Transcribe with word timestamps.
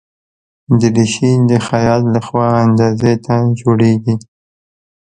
دریشي 0.79 1.31
د 1.49 1.51
خیاط 1.67 2.03
له 2.13 2.19
خوا 2.25 2.47
اندازې 2.65 3.13
ته 3.25 3.35
جوړیږي. 3.59 4.15